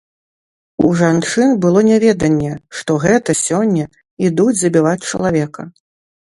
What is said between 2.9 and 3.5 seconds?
гэта